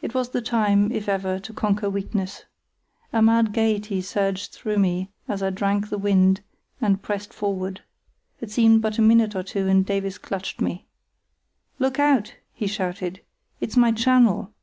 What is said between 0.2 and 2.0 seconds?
the time, if ever, to conquer